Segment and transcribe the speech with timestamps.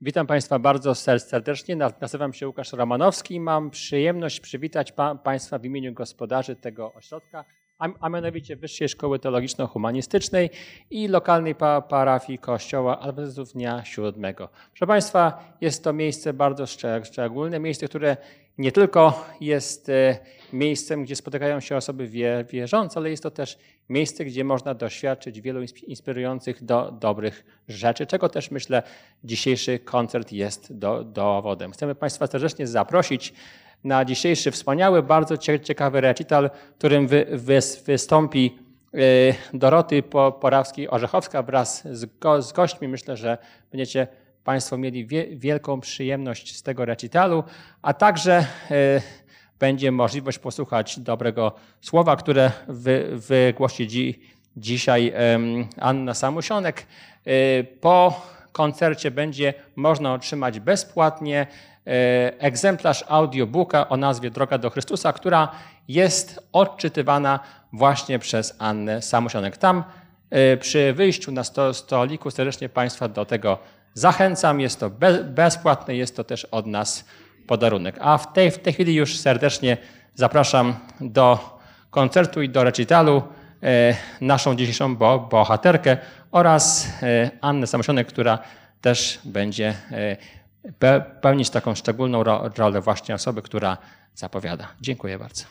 [0.00, 1.76] Witam Państwa bardzo serdecznie.
[1.76, 7.44] Nazywam się Łukasz Romanowski i mam przyjemność przywitać pa Państwa w imieniu gospodarzy tego ośrodka,
[7.78, 10.50] a, mianowicie Wyższej Szkoły Teologiczno-Humanistycznej
[10.90, 14.48] i lokalnej pa parafii Kościoła Adwentystów Dnia Siódmego.
[14.70, 16.66] Proszę Państwa, jest to miejsce bardzo
[17.04, 18.16] szczególne, miejsce, które
[18.58, 20.18] nie tylko jest e,
[20.52, 22.08] miejscem, gdzie spotykają się osoby
[22.48, 28.28] wierzące, ale jest to też miejsce, gdzie można doświadczyć wielu inspirujących do, dobrych rzeczy, czego
[28.28, 28.82] też myślę
[29.24, 31.72] dzisiejszy koncert jest do, dowodem.
[31.72, 33.34] Chcemy Państwa serdecznie zaprosić
[33.84, 38.58] na dzisiejszy wspaniały, bardzo ciekawy recital, w którym wy, wy, wystąpi
[38.94, 38.98] e,
[39.54, 40.02] Doroty
[40.40, 42.88] Porawskiej-Orzechowska wraz z, go, z gośćmi.
[42.88, 43.38] Myślę, że
[43.70, 44.06] będziecie
[44.46, 47.44] Państwo mieli wie, wielką przyjemność z tego recitalu,
[47.82, 49.02] a także e,
[49.58, 54.20] będzie możliwość posłuchać dobrego słowa, które wy, wygłosi dzi,
[54.56, 55.12] dzisiaj
[55.80, 56.86] Anna Samusionek.
[57.24, 61.46] E, po koncercie będzie można otrzymać bezpłatnie
[61.86, 65.48] e, egzemplarz audiobooka o nazwie Droga do Chrystusa, która
[65.88, 67.40] jest odczytywana
[67.72, 69.56] właśnie przez Annę Samusionek.
[69.56, 69.84] Tam
[70.60, 73.58] przy wyjściu na stoliku serdecznie Państwa do tego
[73.96, 74.90] Zachęcam, jest to
[75.24, 77.04] bezpłatne, jest to też od nas
[77.46, 77.96] podarunek.
[78.00, 79.76] A w tej, w tej chwili już serdecznie
[80.14, 81.58] zapraszam do
[81.90, 83.22] koncertu i do recitalu
[83.62, 85.96] e, naszą dzisiejszą bo, bohaterkę
[86.30, 88.38] oraz e, Annę Samosionek, która
[88.80, 89.74] też będzie
[90.80, 92.22] e, pełnić taką szczególną
[92.56, 93.76] rolę właśnie osoby, która
[94.14, 94.68] zapowiada.
[94.80, 95.44] Dziękuję bardzo.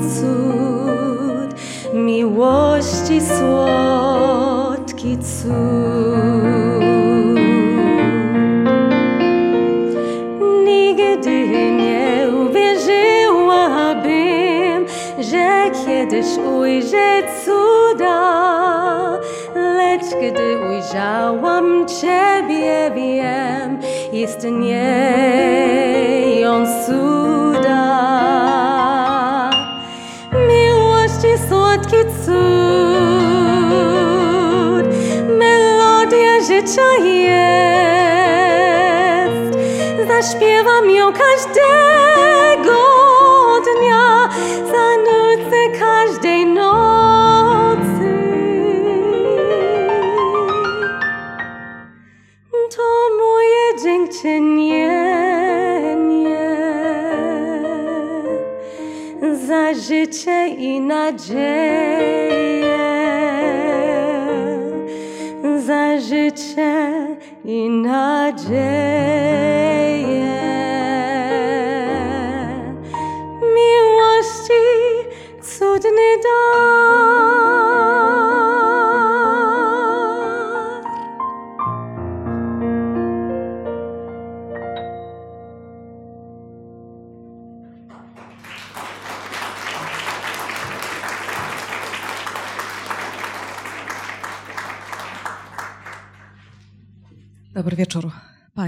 [0.00, 1.60] Cud
[1.94, 5.85] miłości słodki cud.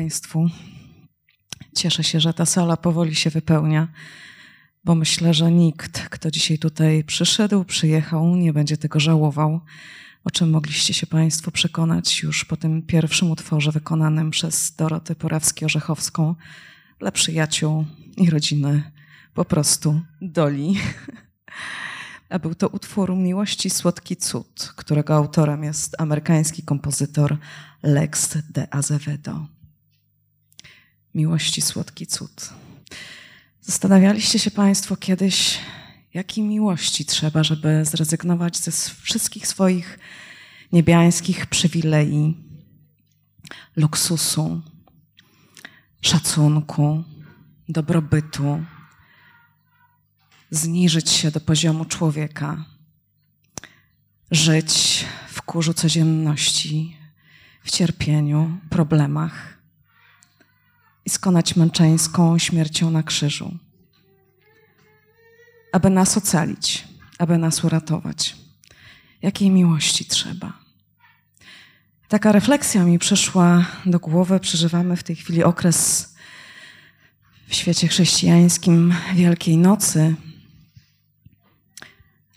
[0.09, 0.47] Państwu.
[1.75, 3.89] Cieszę się, że ta sala powoli się wypełnia,
[4.85, 9.61] bo myślę, że nikt, kto dzisiaj tutaj przyszedł, przyjechał, nie będzie tego żałował,
[10.25, 16.35] o czym mogliście się Państwo przekonać już po tym pierwszym utworze wykonanym przez Dorotę Porawską-Orzechowską
[16.99, 17.85] dla przyjaciół
[18.17, 18.93] i rodziny
[19.35, 20.79] po prostu Doli.
[22.29, 27.37] a był to utwór Miłości Słodki Cud, którego autorem jest amerykański kompozytor
[27.83, 29.58] Lex de Azevedo.
[31.19, 32.51] Miłości Słodki Cud.
[33.61, 35.59] Zastanawialiście się Państwo kiedyś,
[36.15, 38.73] jakiej miłości trzeba, żeby zrezygnować ze
[39.03, 39.99] wszystkich swoich
[40.73, 42.35] niebiańskich przywilei,
[43.77, 44.63] luksusu,
[46.01, 47.05] szacunku,
[47.69, 48.65] dobrobytu,
[50.51, 52.65] zniżyć się do poziomu człowieka,
[54.31, 56.97] żyć w kurzu codzienności,
[57.65, 59.58] w cierpieniu, problemach
[61.09, 63.59] i skonać męczeńską śmiercią na krzyżu,
[65.73, 66.85] aby nas ocalić,
[67.19, 68.37] aby nas uratować.
[69.23, 70.53] Jakiej miłości trzeba?
[72.09, 74.41] Taka refleksja mi przyszła do głowy.
[74.41, 76.09] Przeżywamy w tej chwili okres
[77.49, 80.15] w świecie chrześcijańskim Wielkiej Nocy,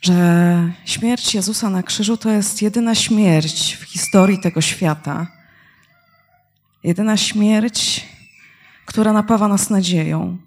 [0.02, 5.28] że śmierć Jezusa na krzyżu to jest jedyna śmierć w historii tego świata.
[6.84, 8.06] Jedyna śmierć,
[8.86, 10.38] która napawa nas nadzieją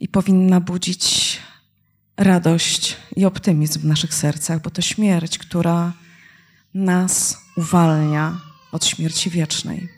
[0.00, 1.38] i powinna budzić
[2.16, 5.92] radość i optymizm w naszych sercach, bo to śmierć, która
[6.74, 8.40] nas uwalnia
[8.72, 9.88] od śmierci wiecznej,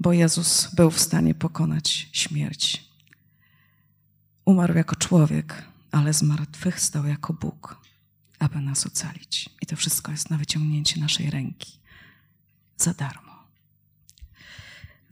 [0.00, 2.84] bo Jezus był w stanie pokonać śmierć.
[4.44, 5.62] Umarł jako człowiek,
[5.92, 7.80] ale zmartwychwstał jako Bóg,
[8.38, 9.50] aby nas ocalić.
[9.62, 11.72] I to wszystko jest na wyciągnięcie naszej ręki
[12.76, 13.33] za darmo.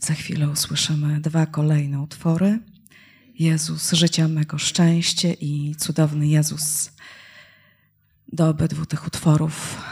[0.03, 2.59] Za chwilę usłyszymy dwa kolejne utwory.
[3.39, 6.91] Jezus, życia mego szczęście i cudowny Jezus.
[8.33, 9.83] Do obydwu tych utworów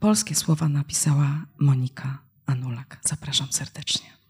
[0.00, 3.00] polskie słowa napisała Monika Anulak.
[3.04, 4.23] Zapraszam serdecznie.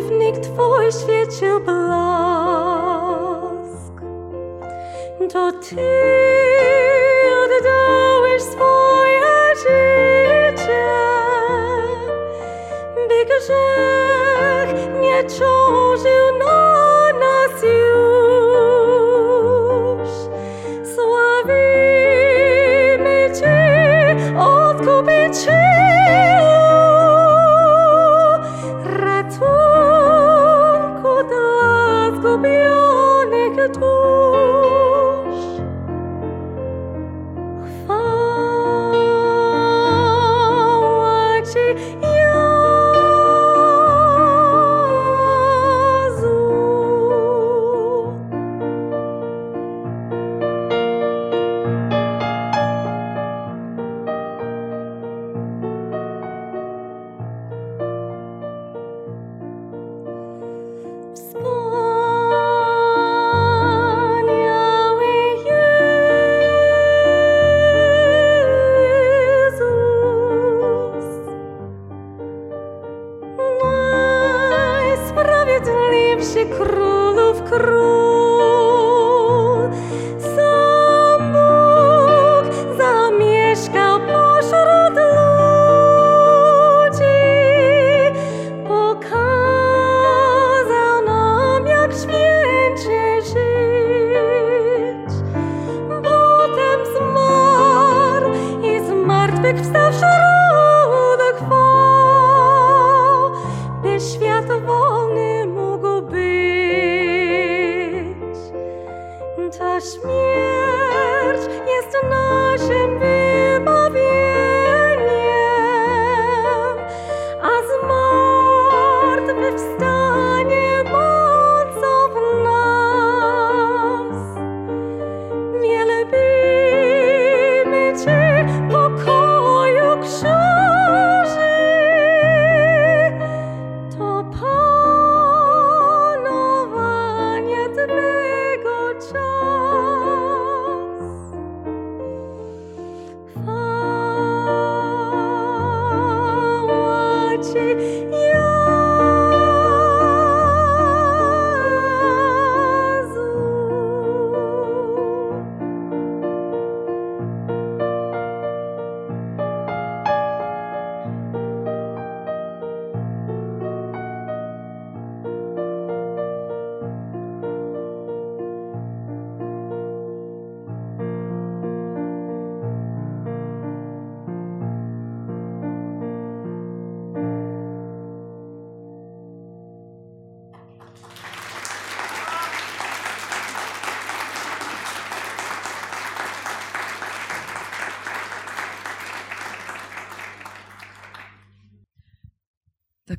[0.00, 2.90] przeciwnik Twój świecił blask.
[5.32, 6.49] To Ty.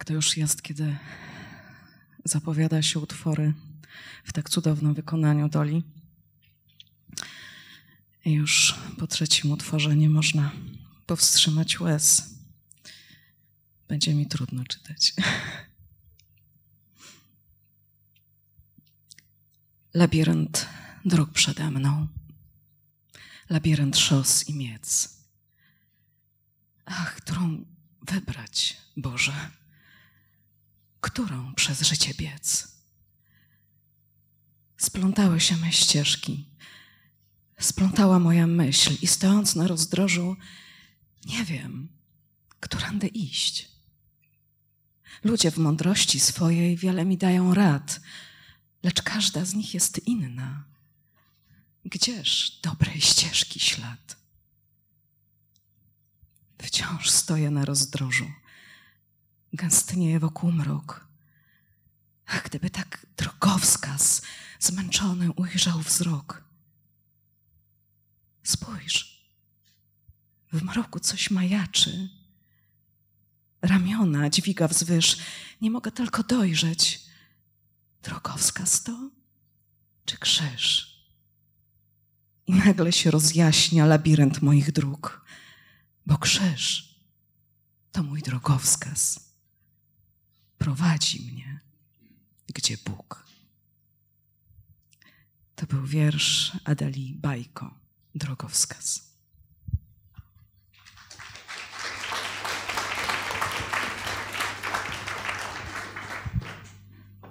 [0.01, 0.98] Tak to już jest, kiedy
[2.25, 3.53] zapowiada się utwory
[4.24, 5.84] w tak cudownym wykonaniu Doli.
[8.25, 10.51] I już po trzecim utworze nie można
[11.05, 12.34] powstrzymać łez.
[13.88, 15.13] Będzie mi trudno czytać.
[19.93, 20.65] Labirynt
[21.05, 22.08] dróg przede mną.
[23.50, 25.17] Labirynt szos i miec.
[26.86, 27.65] Ach, którą
[28.01, 29.61] wybrać, Boże?
[31.01, 32.67] Którą przez życie biec?
[34.77, 36.46] Splątały się me ścieżki.
[37.60, 40.36] Splątała moja myśl i stojąc na rozdrożu,
[41.25, 41.89] nie wiem,
[42.60, 43.72] którędy iść.
[45.24, 48.01] Ludzie w mądrości swojej wiele mi dają rad,
[48.84, 50.63] lecz każda z nich jest inna.
[51.86, 54.17] Gdzież dobrej ścieżki ślad?
[56.62, 58.31] Wciąż stoję na rozdrożu.
[59.53, 61.08] Gęstnieje wokół mrok.
[62.25, 64.22] Ach, gdyby tak drogowskaz
[64.60, 66.43] zmęczony ujrzał wzrok.
[68.43, 69.25] Spójrz,
[70.53, 72.10] w mroku coś majaczy.
[73.62, 75.17] Ramiona dźwiga wzwyż.
[75.62, 77.01] Nie mogę tylko dojrzeć.
[78.03, 79.10] Drogowskaz to
[80.05, 80.91] czy krzyż?
[82.48, 85.25] I nagle się rozjaśnia labirynt moich dróg,
[86.05, 86.96] bo krzyż
[87.91, 89.31] to mój drogowskaz.
[90.62, 91.60] Prowadzi mnie,
[92.53, 93.25] gdzie Bóg.
[95.56, 97.74] To był wiersz Adeli Bajko,
[98.15, 99.12] drogowskaz.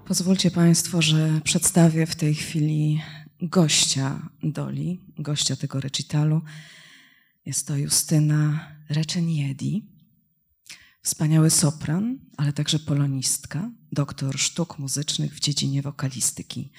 [0.06, 3.02] Pozwólcie Państwo, że przedstawię w tej chwili
[3.42, 6.42] gościa Doli, gościa tego recitalu.
[7.46, 9.89] Jest to Justyna Reczeniedi,
[11.02, 16.72] wspaniały sopran, ale także polonistka, doktor sztuk muzycznych w dziedzinie wokalistyki.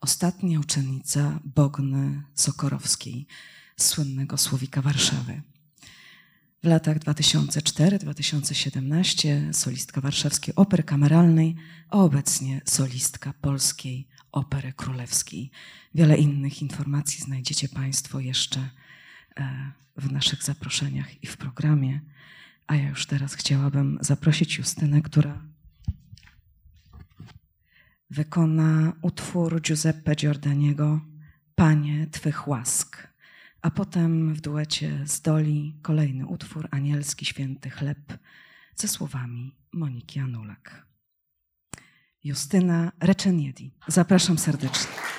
[0.00, 3.26] Ostatnia uczennica Bogny Sokorowskiej,
[3.76, 5.42] słynnego słowika Warszawy.
[6.62, 11.56] W latach 2004-2017 solistka warszawskiej opery kameralnej,
[11.88, 15.50] a obecnie solistka polskiej opery królewskiej.
[15.94, 18.70] Wiele innych informacji znajdziecie Państwo jeszcze
[19.36, 22.00] e, w naszych zaproszeniach i w programie.
[22.70, 25.42] A ja już teraz chciałabym zaprosić Justynę, która
[28.10, 31.00] wykona utwór Giuseppe Giordaniego
[31.54, 33.08] Panie Twych łask
[33.62, 38.18] a potem w duecie z Doli kolejny utwór Anielski Święty Chleb
[38.76, 40.86] ze słowami Moniki Anulak.
[42.24, 43.74] Justyna Reczeniedi.
[43.88, 45.09] Zapraszam serdecznie.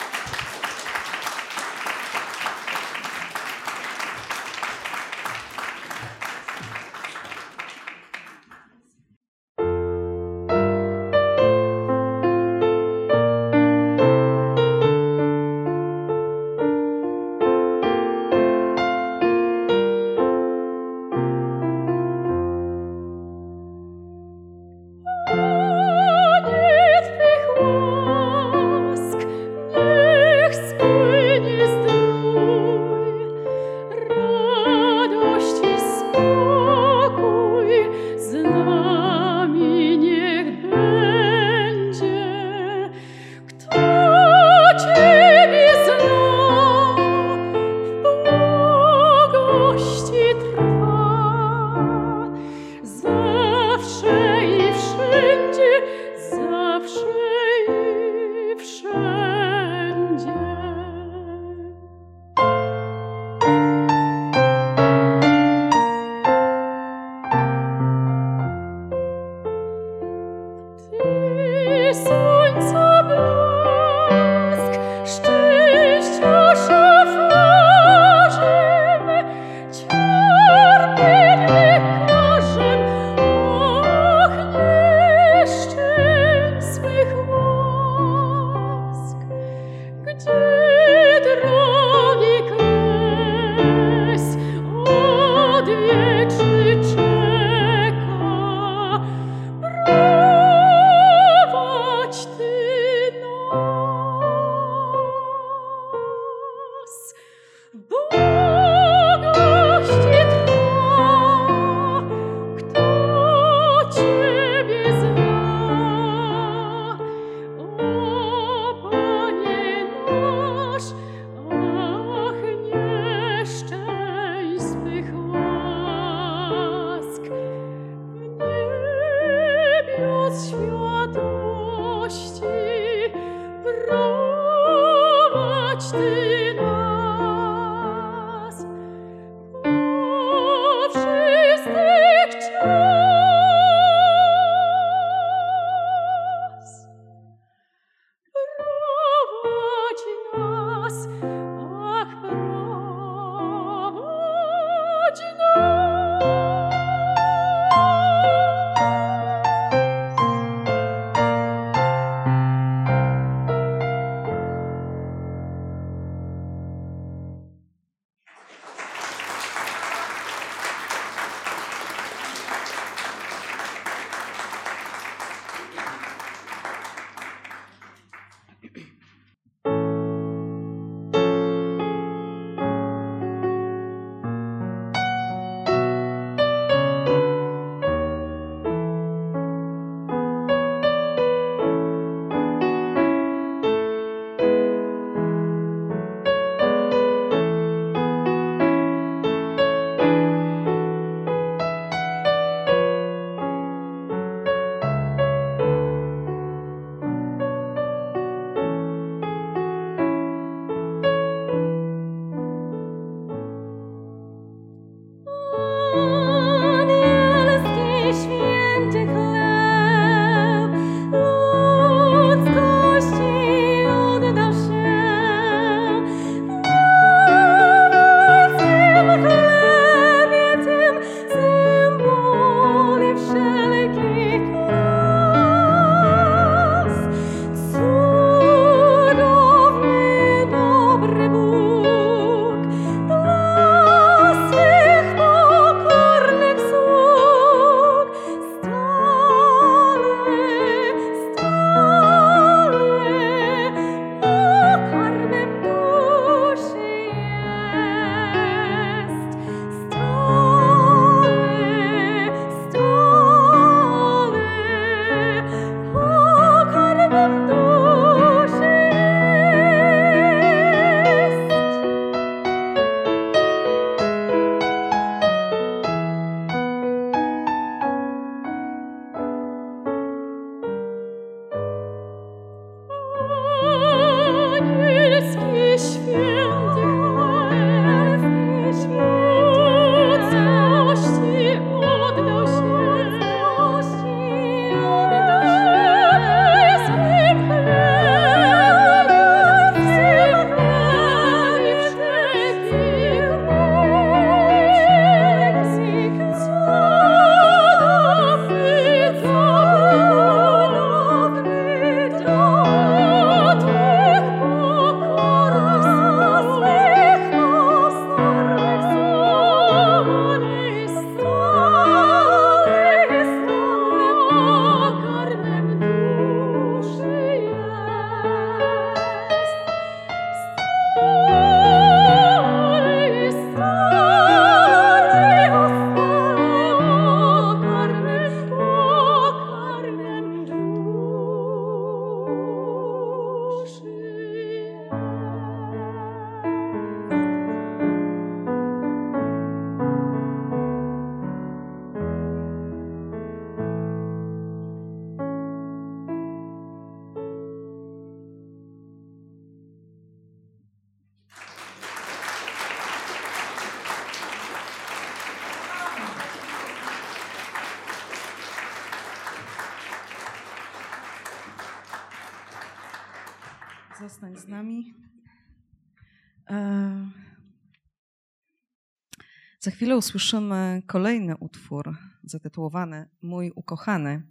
[379.63, 384.21] Za chwilę usłyszymy kolejny utwór zatytułowany Mój ukochany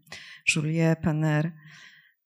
[0.55, 1.53] Julie Penner.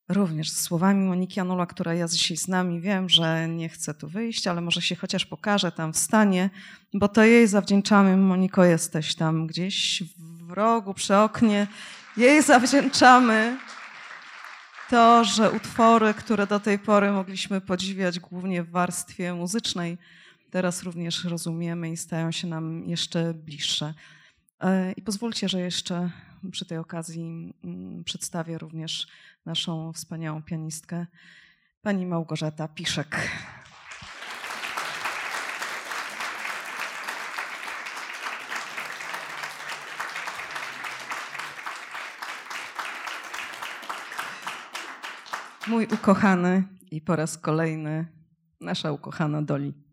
[0.09, 2.81] Również z słowami Moniki Anula, która jest dzisiaj z nami.
[2.81, 6.49] Wiem, że nie chce tu wyjść, ale może się chociaż pokaże tam w stanie,
[6.93, 8.17] bo to jej zawdzięczamy.
[8.17, 11.67] Moniko, jesteś tam gdzieś w rogu, przy oknie.
[12.17, 13.57] Jej zawdzięczamy
[14.89, 19.97] to, że utwory, które do tej pory mogliśmy podziwiać głównie w warstwie muzycznej,
[20.55, 23.93] teraz również rozumiemy i stają się nam jeszcze bliższe.
[24.59, 26.11] E, I pozwólcie, że jeszcze
[26.51, 29.07] przy tej okazji mm, przedstawię również
[29.45, 31.05] naszą wspaniałą pianistkę,
[31.81, 33.29] pani Małgorzata Piszek.
[45.67, 48.05] Mój ukochany i po raz kolejny
[48.61, 49.84] nasza ukochana Doli.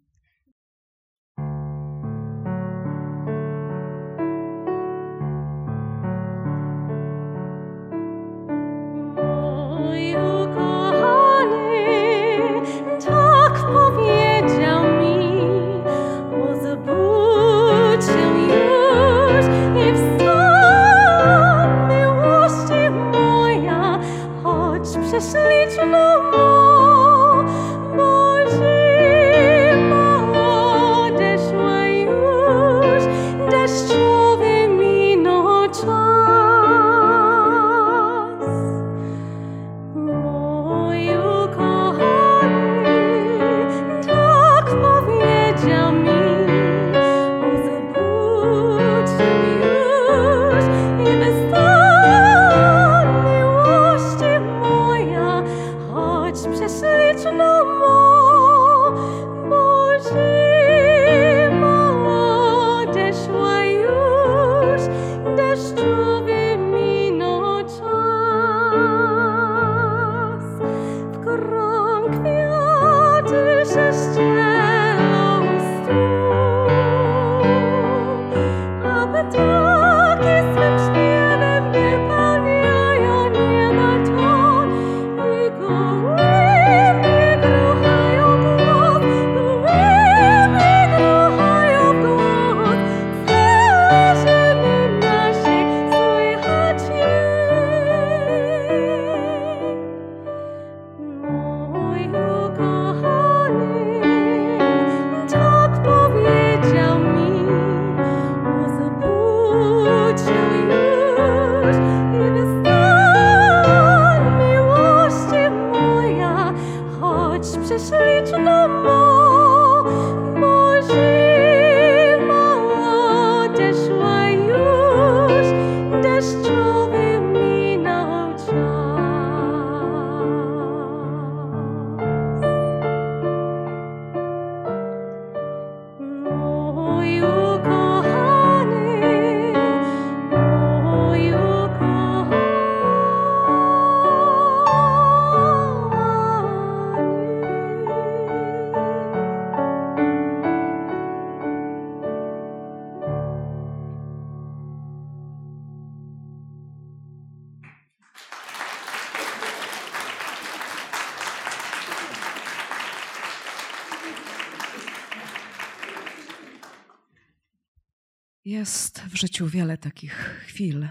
[169.53, 170.15] Wiele takich
[170.47, 170.89] chwil,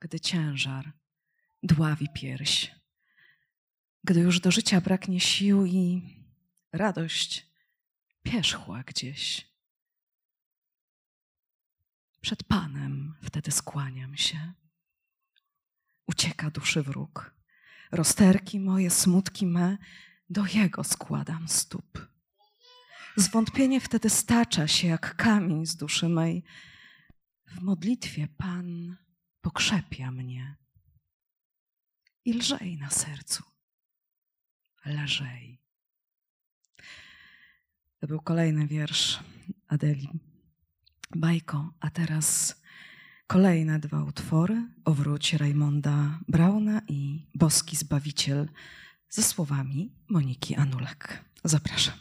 [0.00, 0.92] gdy ciężar
[1.62, 2.74] dławi pierś,
[4.04, 6.02] gdy już do życia braknie sił i
[6.72, 7.46] radość
[8.22, 9.50] pierzchła gdzieś.
[12.20, 14.52] Przed Panem wtedy skłaniam się.
[16.06, 17.34] Ucieka duszy wróg.
[17.92, 19.78] Rozterki moje, smutki me,
[20.30, 22.08] do Jego składam stóp.
[23.16, 26.44] Zwątpienie wtedy stacza się jak kamień z duszy mej.
[27.50, 28.96] W modlitwie Pan
[29.40, 30.56] pokrzepia mnie
[32.24, 33.42] i lżej na sercu.
[34.86, 35.60] Lżej.
[38.00, 39.20] To był kolejny wiersz
[39.68, 40.08] Adeli
[41.16, 42.56] Bajko, a teraz
[43.26, 44.68] kolejne dwa utwory.
[44.84, 48.48] Owróć Rajmonda Brauna i Boski Zbawiciel
[49.08, 51.24] ze słowami Moniki Anulek.
[51.44, 51.94] Zapraszam.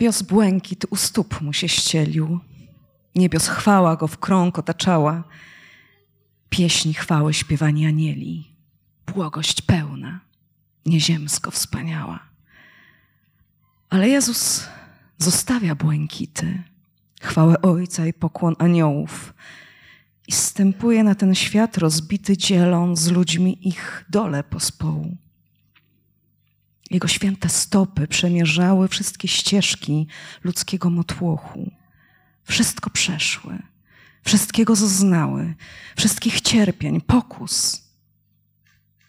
[0.00, 2.40] Niebios błękit u stóp mu się ścielił.
[3.14, 5.24] Niebios chwała go w krąg otaczała.
[6.50, 8.56] Pieśni chwały śpiewani anieli.
[9.06, 10.20] Błogość pełna,
[10.86, 12.20] nieziemsko wspaniała.
[13.90, 14.68] Ale Jezus
[15.18, 16.62] zostawia błękity,
[17.20, 19.34] chwałę Ojca i pokłon aniołów
[20.28, 25.16] i stępuje na ten świat rozbity, dzieląc z ludźmi ich dole pospołu.
[26.90, 30.06] Jego święte stopy przemierzały wszystkie ścieżki
[30.44, 31.70] ludzkiego motłochu.
[32.44, 33.58] Wszystko przeszły,
[34.24, 35.54] wszystkiego zaznały,
[35.96, 37.84] wszystkich cierpień, pokus,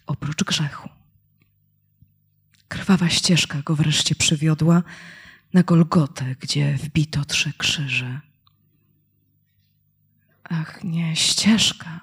[0.08, 0.90] oprócz grzechu.
[2.68, 4.84] Krwawa ścieżka go wreszcie przywiodła
[5.54, 8.20] na Golgotę, gdzie wbito trzy krzyże.
[10.44, 12.00] Ach, nie, ścieżka.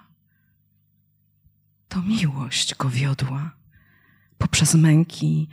[1.89, 3.58] To miłość go wiodła
[4.39, 5.49] poprzez męki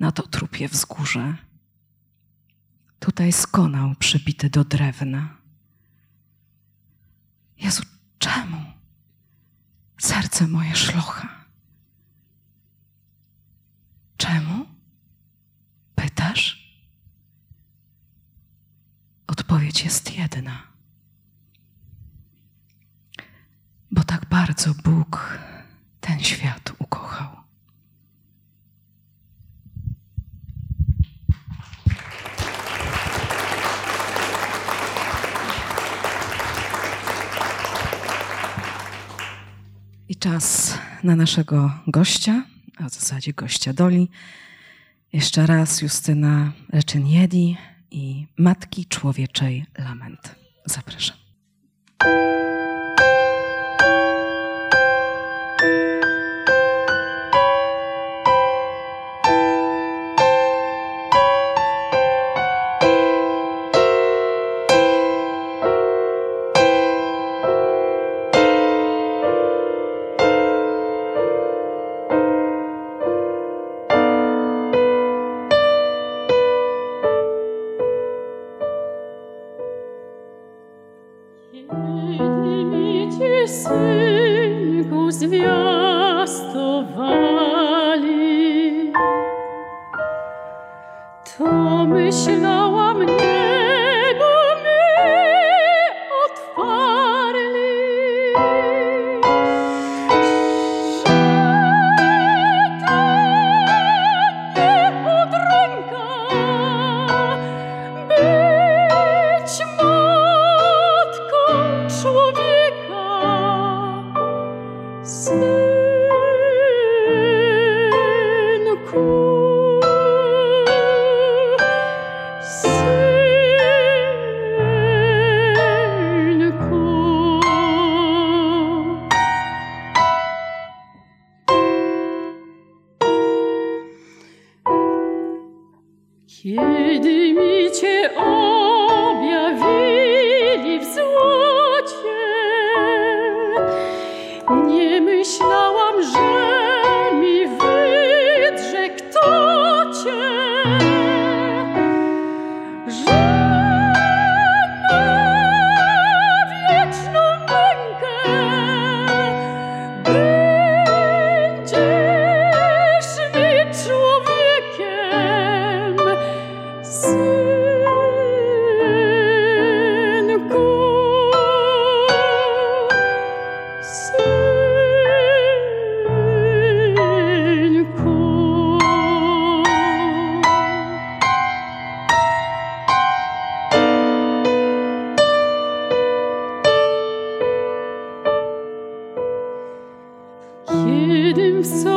[0.00, 1.36] na to trupie wzgórze.
[2.98, 5.36] Tutaj skonał przybity do drewna.
[7.58, 7.82] Jezu,
[8.18, 8.64] czemu?
[9.98, 11.44] Serce moje szlocha.
[14.16, 14.66] Czemu?
[15.94, 16.66] Pytasz?
[19.26, 20.62] Odpowiedź jest jedna.
[23.90, 25.38] Bo tak bardzo Bóg
[26.00, 27.35] ten świat ukochał.
[40.08, 42.44] I czas na naszego gościa,
[42.76, 44.08] a w zasadzie gościa Doli.
[45.12, 47.56] Jeszcze raz Justyna Reczyniedi
[47.90, 50.34] i Matki Człowieczej Lament.
[50.64, 51.16] Zapraszam.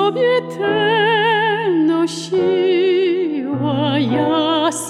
[0.10, 3.50] Sobie tę nosiła
[4.00, 4.90] jasność,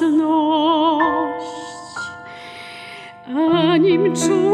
[3.37, 4.48] a nim czułam,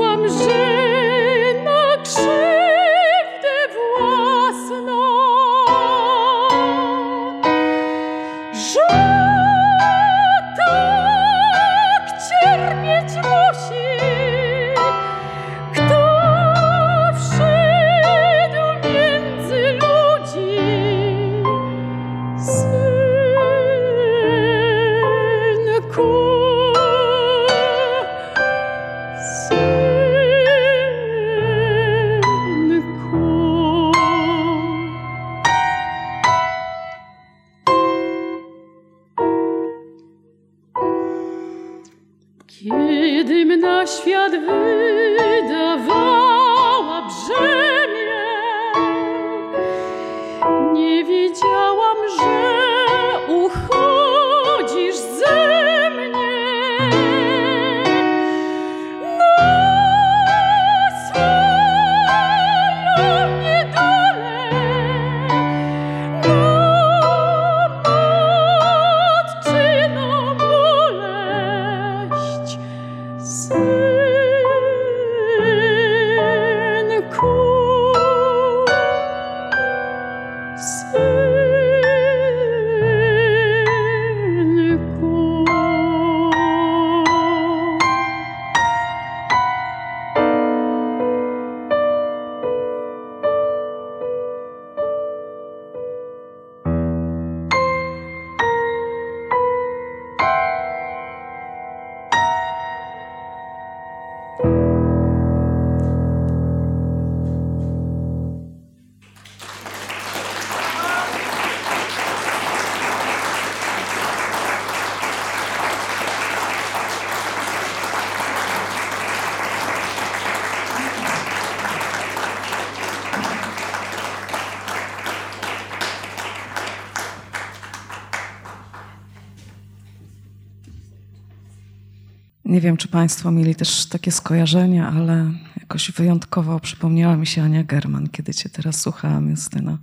[132.66, 138.10] wiem, czy Państwo mieli też takie skojarzenia, ale jakoś wyjątkowo przypomniała mi się Ania German,
[138.10, 139.78] kiedy Cię teraz słuchałam, Justyno.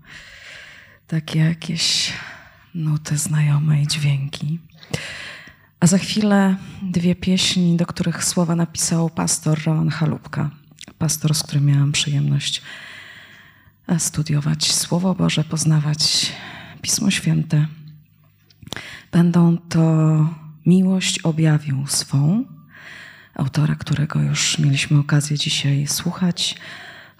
[1.06, 2.12] Takie jakieś
[2.74, 4.58] nuty znajome i dźwięki.
[5.80, 10.50] A za chwilę dwie pieśni, do których słowa napisał pastor Roman Halupka.
[10.98, 12.62] Pastor, z którym miałam przyjemność
[13.98, 16.32] studiować Słowo Boże, poznawać
[16.80, 17.66] Pismo Święte.
[19.12, 19.80] Będą to
[20.66, 22.44] Miłość objawił swą,
[23.34, 26.54] autora, którego już mieliśmy okazję dzisiaj słuchać,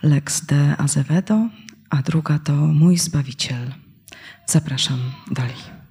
[0.03, 1.49] Lex de Azevedo,
[1.91, 3.73] a druga to Mój Zbawiciel.
[4.47, 4.99] Zapraszam
[5.31, 5.82] dalej.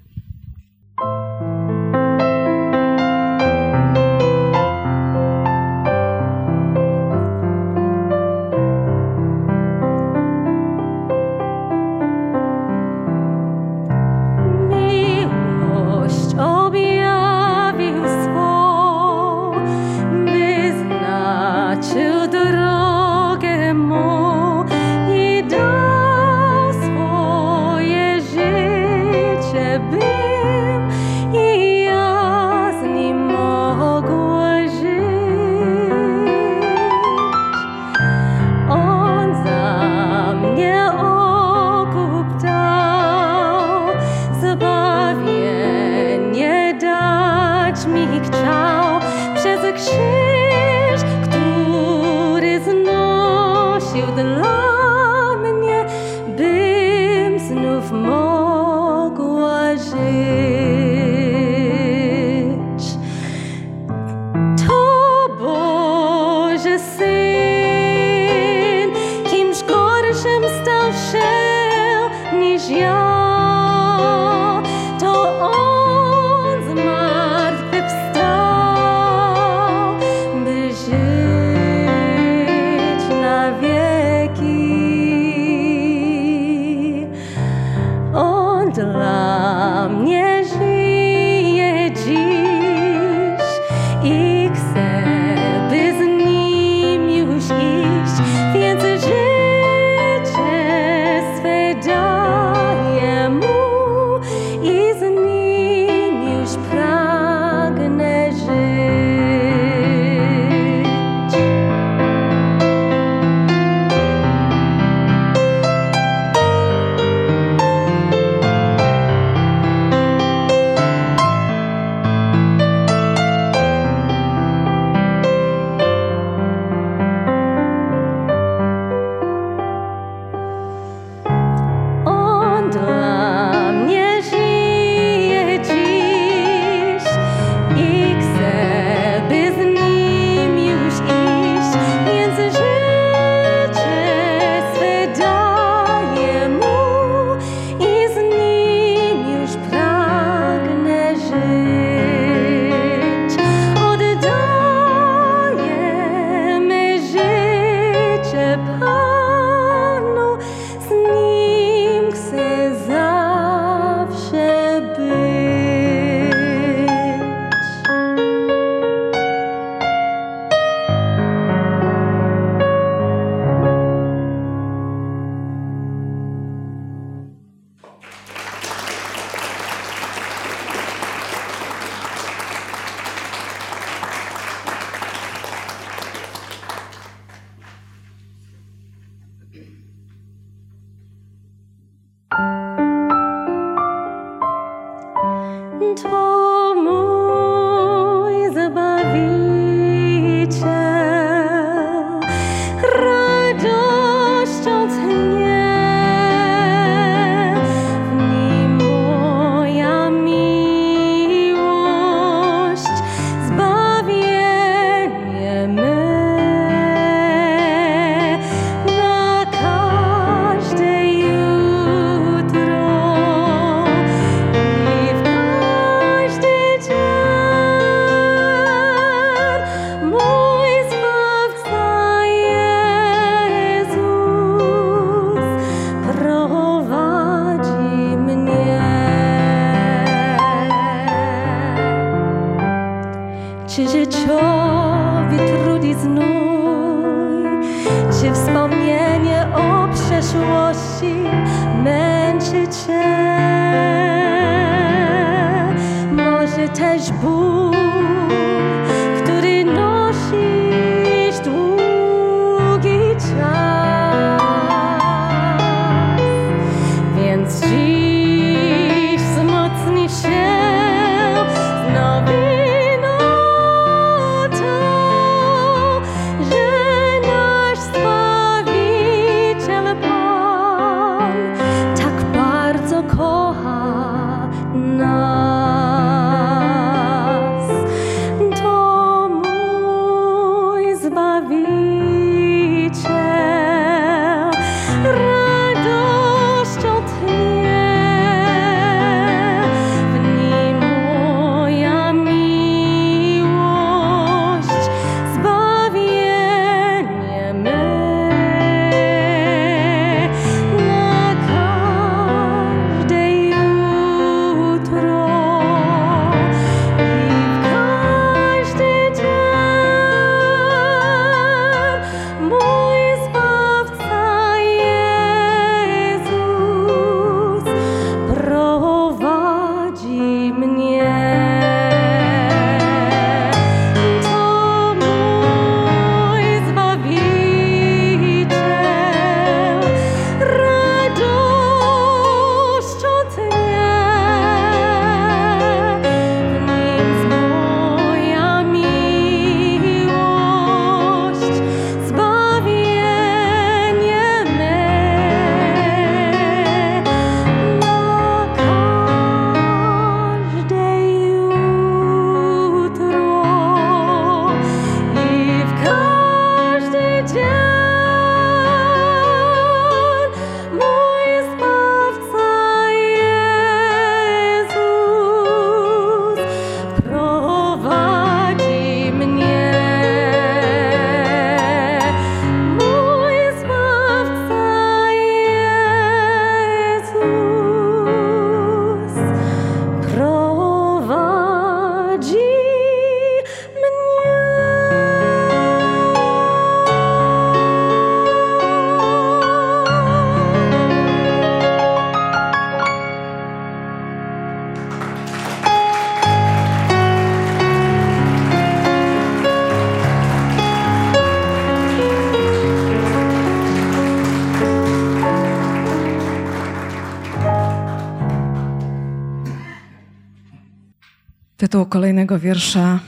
[421.91, 422.99] Kolejnego wiersza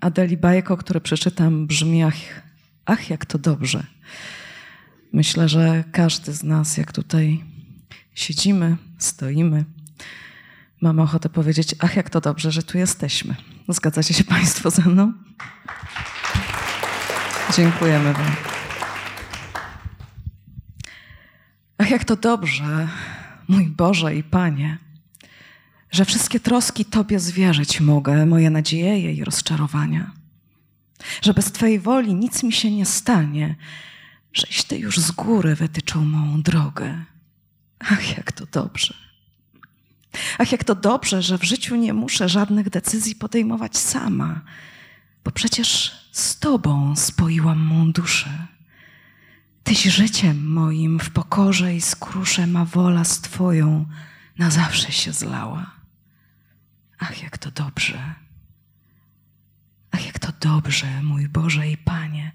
[0.00, 2.14] Adeli Bajko, który przeczytam, brzmi ach,
[2.86, 3.86] ach, jak to dobrze.
[5.12, 7.44] Myślę, że każdy z nas, jak tutaj
[8.14, 9.64] siedzimy, stoimy,
[10.80, 13.34] mamy ochotę powiedzieć, ach, jak to dobrze, że tu jesteśmy.
[13.68, 15.12] Zgadzacie się Państwo ze mną?
[17.56, 18.36] Dziękujemy Wam.
[21.78, 22.88] Ach, jak to dobrze,
[23.48, 24.78] mój Boże i Panie,
[25.96, 30.10] że wszystkie troski Tobie zwierzyć mogę, moje nadzieje i rozczarowania.
[31.22, 33.56] Że bez Twojej woli nic mi się nie stanie,
[34.32, 37.04] żeś Ty już z góry wytyczą mą drogę.
[37.78, 38.94] Ach, jak to dobrze.
[40.38, 44.40] Ach, jak to dobrze, że w życiu nie muszę żadnych decyzji podejmować sama,
[45.24, 48.46] bo przecież z Tobą spoiłam mą duszę.
[49.64, 53.86] Tyś życiem moim w pokorze i skrusze ma wola z Twoją
[54.38, 55.75] na zawsze się zlała.
[56.98, 58.14] Ach, jak to dobrze.
[59.90, 62.32] Ach, jak to dobrze, mój Boże i Panie,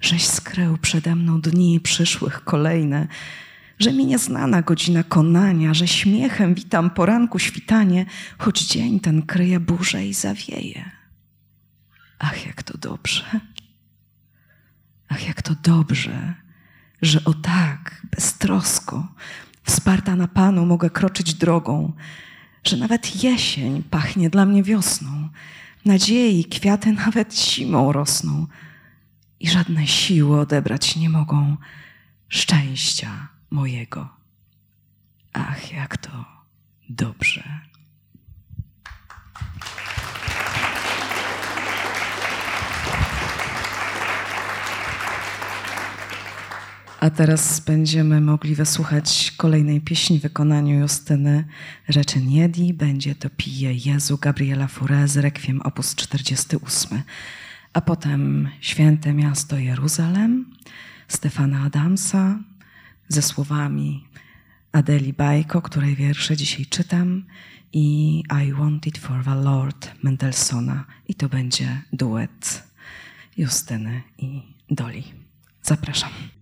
[0.00, 3.08] żeś skrył przede mną dni przyszłych kolejne,
[3.78, 8.06] że mi nieznana godzina konania, że śmiechem witam poranku świtanie,
[8.38, 10.90] choć dzień ten kryje burzę i zawieje.
[12.18, 13.40] Ach, jak to dobrze.
[15.08, 16.34] Ach, jak to dobrze,
[17.02, 19.08] że o tak, beztrosko,
[19.62, 21.92] wsparta na Panu mogę kroczyć drogą,
[22.64, 25.28] że nawet jesień pachnie dla mnie wiosną,
[25.84, 28.46] nadziei kwiaty nawet zimą rosną
[29.40, 31.56] i żadne siły odebrać nie mogą
[32.28, 34.08] szczęścia mojego.
[35.32, 36.24] Ach, jak to
[36.88, 37.60] dobrze.
[47.02, 51.44] A teraz będziemy mogli wysłuchać kolejnej pieśni w wykonaniu Justyny
[51.88, 52.74] Rzeczyniedi.
[52.74, 55.80] Będzie to Pije Jezu Gabriela Furez, Rekwiem op.
[55.96, 57.02] 48.
[57.72, 60.54] A potem Święte Miasto Jeruzalem
[61.08, 62.38] Stefana Adamsa
[63.08, 64.04] ze słowami
[64.72, 67.24] Adeli Bajko, której wiersze dzisiaj czytam
[67.72, 70.84] i I Want It For The Lord Mendelssohna.
[71.08, 72.62] I to będzie duet
[73.36, 75.04] Justyny i Doli.
[75.62, 76.41] Zapraszam.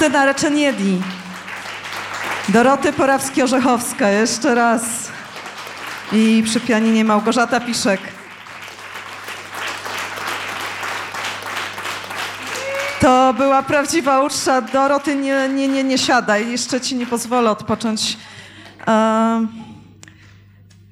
[0.00, 1.02] Justyna Reczeniedi.
[2.48, 4.82] Doroty Porawski-Orzechowska, jeszcze raz.
[6.12, 8.00] I przy pianinie Małgorzata Piszek.
[13.00, 14.62] To była prawdziwa uczta.
[14.62, 16.50] Doroty, nie, nie, nie, nie siadaj.
[16.50, 18.16] Jeszcze ci nie pozwolę odpocząć.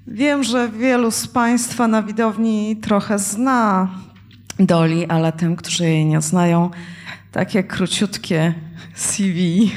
[0.06, 3.88] Wiem, że wielu z Państwa na widowni trochę zna
[4.58, 6.70] Doli, ale tym, którzy jej nie znają,
[7.32, 8.67] takie króciutkie
[9.18, 9.70] CV.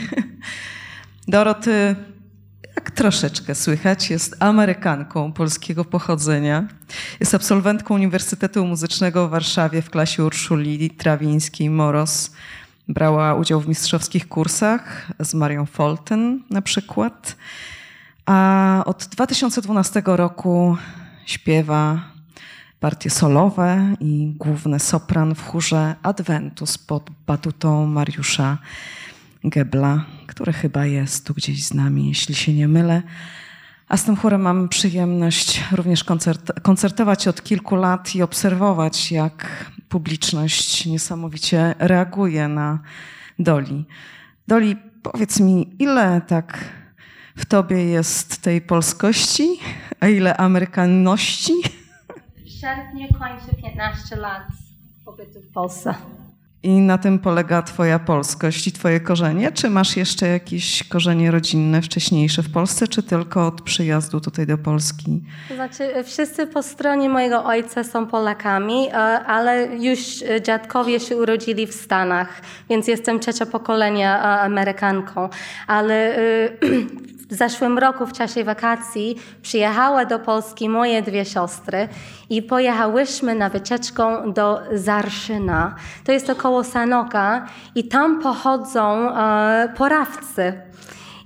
[1.27, 1.95] Doroty,
[2.75, 6.67] jak troszeczkę słychać, jest Amerykanką polskiego pochodzenia.
[7.19, 12.31] Jest absolwentką Uniwersytetu Muzycznego w Warszawie w klasie Urszuli Trawińskiej-Moros.
[12.87, 17.35] Brała udział w mistrzowskich kursach z Marią Fulton na przykład.
[18.25, 20.77] A od 2012 roku
[21.25, 22.01] śpiewa
[22.79, 28.57] partie solowe i główny sopran w chórze Adventus pod batutą Mariusza
[29.43, 33.01] Gebla, który chyba jest tu gdzieś z nami, jeśli się nie mylę.
[33.87, 39.65] A z tym chórem mam przyjemność również koncert, koncertować od kilku lat i obserwować, jak
[39.89, 42.79] publiczność niesamowicie reaguje na
[43.39, 43.85] Doli.
[44.47, 46.65] Doli, powiedz mi, ile tak
[47.35, 49.59] w tobie jest tej polskości,
[49.99, 51.53] a ile amerykanności?
[52.45, 54.43] W sierpniu kończę 15 lat
[55.05, 55.95] pobytu w Polsce.
[56.63, 59.51] I na tym polega Twoja polskość i Twoje korzenie?
[59.51, 64.57] Czy masz jeszcze jakieś korzenie rodzinne wcześniejsze w Polsce, czy tylko od przyjazdu tutaj do
[64.57, 65.21] Polski?
[65.55, 68.93] Znaczy, wszyscy po stronie mojego ojca są Polakami, e,
[69.25, 75.29] ale już e, dziadkowie się urodzili w Stanach, więc jestem trzecia pokolenia e, Amerykanką.
[75.67, 76.19] Ale
[77.31, 81.87] w zeszłym roku w czasie wakacji przyjechały do Polski moje dwie siostry
[82.29, 85.75] i pojechałyśmy na wycieczkę do Zarszyna.
[86.03, 87.45] To jest około Sanoka
[87.75, 90.61] i tam pochodzą e, porawcy.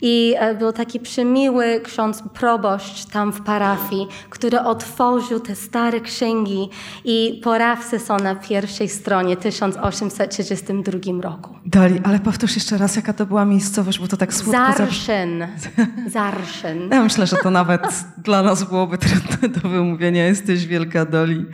[0.08, 6.70] I e, był taki przemiły ksiądz proboszcz tam w parafii, który otworzył te stare księgi
[7.06, 11.56] i porawcy są na pierwszej stronie w 1832 roku.
[11.66, 14.74] Dali, ale powtórz jeszcze raz, jaka to była miejscowość, bo to tak słodko.
[14.78, 15.48] Zarszyn.
[16.08, 16.90] Zarszyn.
[16.92, 20.26] Ja myślę, że to nawet dla nas byłoby trudne do wymówienia.
[20.26, 21.46] Jesteś wielka Doli.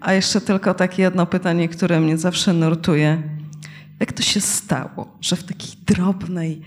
[0.00, 3.22] A jeszcze tylko takie jedno pytanie, które mnie zawsze nurtuje.
[4.00, 6.62] Jak to się stało, że w takiej drobnej,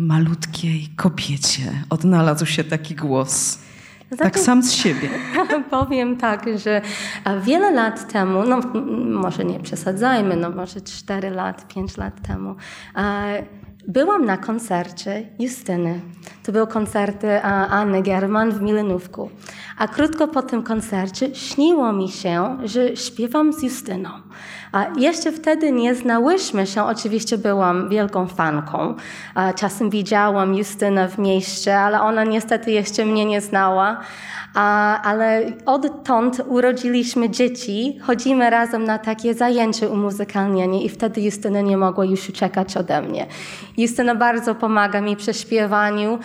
[0.00, 3.58] malutkiej kobiecie odnalazł się taki głos?
[4.18, 5.08] Tak sam z siebie.
[5.70, 6.82] Powiem tak, że
[7.24, 8.60] e, wiele lat temu, no
[9.20, 12.54] może nie przesadzajmy, no może 4 lat, 5 lat temu,
[12.96, 13.42] e,
[13.88, 16.00] byłam na koncercie Justyny.
[16.42, 19.30] To były koncerty e, Anny German w Milenówku.
[19.78, 24.10] A krótko po tym koncercie śniło mi się, że śpiewam z Justyną.
[24.72, 28.94] A jeszcze wtedy nie znałyśmy się, oczywiście byłam wielką fanką.
[29.34, 34.00] A Czasem widziałam Justynę w mieście, ale ona niestety jeszcze mnie nie znała.
[34.54, 41.76] A, ale odtąd urodziliśmy dzieci, chodzimy razem na takie zajęcie umuzykalnienie i wtedy Justyna nie
[41.76, 43.26] mogła już uciekać ode mnie.
[43.76, 46.18] Justyna bardzo pomaga mi przy śpiewaniu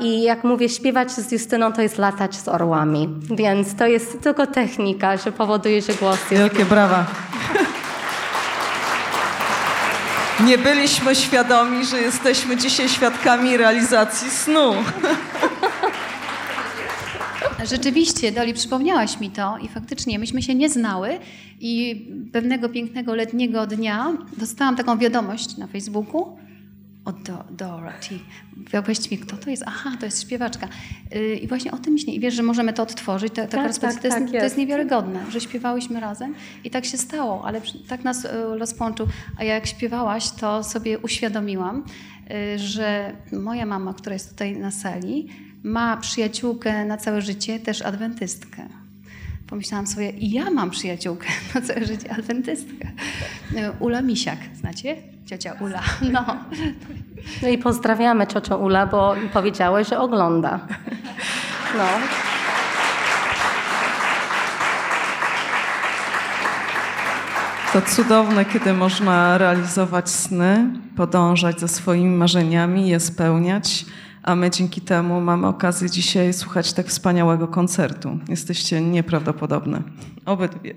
[0.00, 4.46] i jak mówię, śpiewać z Justyną to jest latać z orłami, więc to jest tylko
[4.46, 6.42] technika, że powoduje, że głos jest...
[6.42, 7.04] Wielkie brawa.
[10.44, 14.74] Nie byliśmy świadomi, że jesteśmy dzisiaj świadkami realizacji snu.
[17.64, 21.18] Rzeczywiście, Doli, przypomniałaś mi to i faktycznie myśmy się nie znały
[21.60, 26.38] i pewnego pięknego letniego dnia dostałam taką wiadomość na Facebooku
[27.04, 28.18] od Do- Dorothy.
[28.84, 29.62] Właściwie kto to jest?
[29.66, 30.68] Aha, to jest śpiewaczka.
[31.14, 32.12] Yy, I właśnie o tym myślę.
[32.12, 33.90] I wiesz, że możemy to odtworzyć, Tak, korespondencja.
[33.90, 34.56] tak, to, jest, tak to jest jest.
[34.56, 36.34] niewiarygodne, że śpiewałyśmy razem
[36.64, 39.06] i tak się stało, ale tak nas y, los połączył.
[39.38, 41.84] A ja jak śpiewałaś, to sobie uświadomiłam,
[42.54, 45.28] y, że moja mama, która jest tutaj na sali,
[45.62, 48.68] ma przyjaciółkę na całe życie, też adwentystkę.
[49.46, 52.88] Pomyślałam sobie, i ja mam przyjaciółkę na całe życie, adwentystkę.
[53.52, 54.96] Y, Ula Misiak, znacie?
[55.26, 55.82] Ciocia Ula.
[56.12, 56.24] No.
[57.42, 60.60] No i pozdrawiamy ciocią Ula, bo powiedziałeś, że ogląda.
[61.76, 61.86] No.
[67.72, 73.86] To cudowne, kiedy można realizować sny, podążać za swoimi marzeniami, je spełniać,
[74.22, 78.18] a my dzięki temu mamy okazję dzisiaj słuchać tak wspaniałego koncertu.
[78.28, 79.82] Jesteście nieprawdopodobne.
[80.26, 80.74] Obydwie.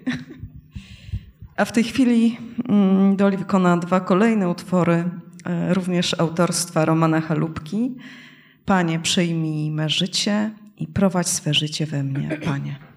[1.58, 2.38] A w tej chwili
[2.70, 5.04] mm, Doli wykona dwa kolejne utwory,
[5.46, 7.96] e, również autorstwa Romana Chalupki.
[8.66, 12.93] Panie, przyjmij me życie i prowadź swe życie we mnie, Panie.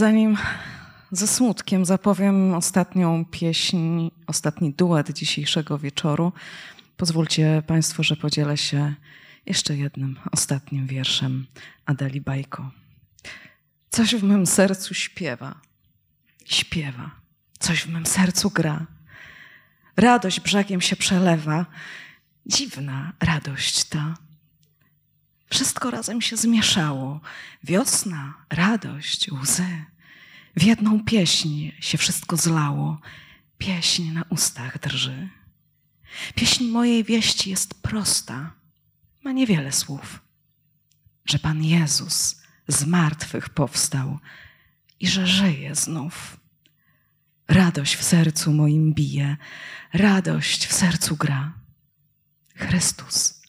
[0.00, 0.36] Zanim
[1.12, 6.32] ze smutkiem zapowiem ostatnią pieśń, ostatni duet dzisiejszego wieczoru,
[6.96, 8.94] pozwólcie Państwo, że podzielę się
[9.46, 11.46] jeszcze jednym ostatnim wierszem
[11.86, 12.70] Adeli Bajko.
[13.90, 15.60] Coś w mym sercu śpiewa,
[16.44, 17.10] śpiewa,
[17.58, 18.86] coś w mym sercu gra.
[19.96, 21.66] Radość brzegiem się przelewa,
[22.46, 24.14] dziwna radość ta.
[25.50, 27.20] Wszystko razem się zmieszało.
[27.64, 29.84] Wiosna, radość, łzy.
[30.56, 33.00] W jedną pieśń się wszystko zlało.
[33.58, 35.28] Pieśń na ustach drży.
[36.34, 38.52] Pieśń mojej wieści jest prosta,
[39.24, 40.20] ma niewiele słów.
[41.24, 44.18] Że Pan Jezus z martwych powstał
[45.00, 46.40] i że żyje znów.
[47.48, 49.36] Radość w sercu moim bije,
[49.92, 51.52] radość w sercu gra.
[52.54, 53.42] Chrystus,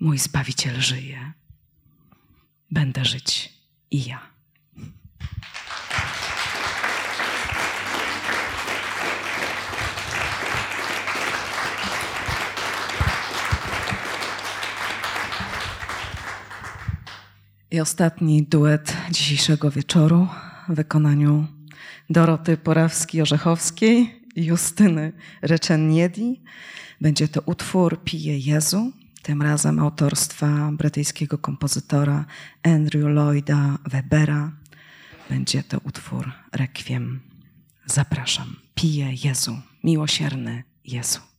[0.00, 1.32] mój Zbawiciel żyje.
[2.70, 3.52] Będę żyć
[3.90, 4.32] i ja.
[17.72, 20.28] I ostatni duet dzisiejszego wieczoru
[20.68, 21.46] w wykonaniu
[22.10, 25.12] Doroty Porawskiej-Orzechowskiej i Justyny
[25.42, 26.42] Reczenniedi.
[27.00, 28.92] Będzie to utwór Pije Jezu,
[29.22, 32.24] tym razem autorstwa brytyjskiego kompozytora
[32.62, 34.52] Andrew Lloyda Webera.
[35.30, 37.20] Będzie to utwór Requiem.
[37.86, 38.56] Zapraszam.
[38.74, 41.31] Pije Jezu, miłosierny Jezu.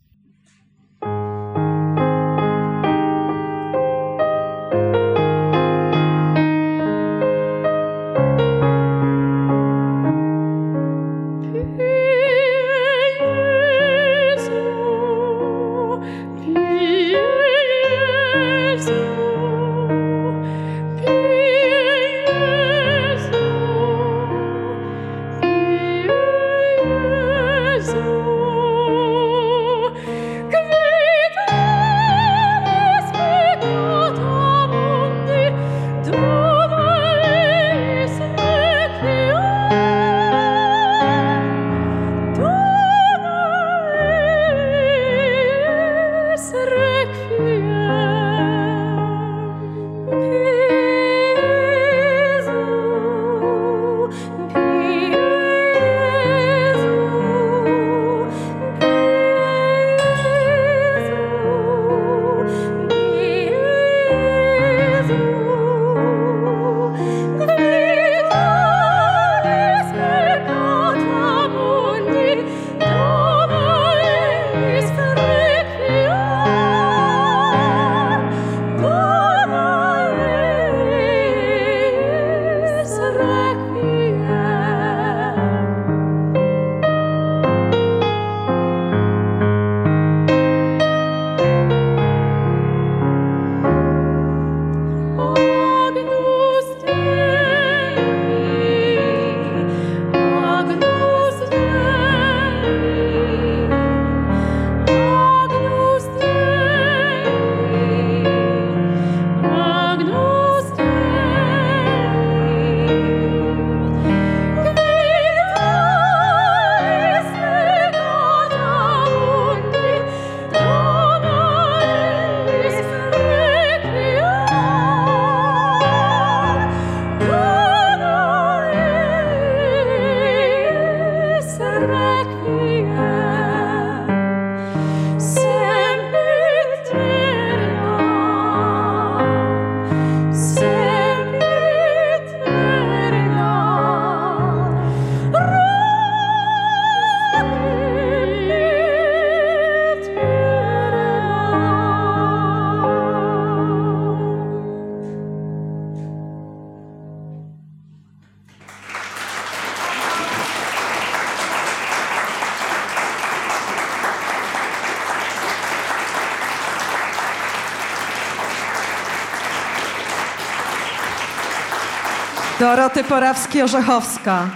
[172.75, 174.47] Doroty Porawski-Orzechowska,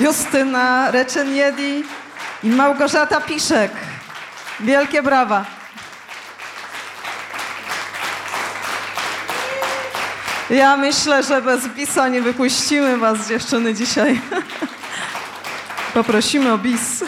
[0.00, 1.84] Justyna Reczeniedi
[2.42, 3.72] i Małgorzata Piszek.
[4.60, 5.44] Wielkie brawa.
[10.50, 14.20] Ja myślę, że bez bisa nie wypuścimy was dziewczyny dzisiaj.
[15.94, 17.04] Poprosimy o bis.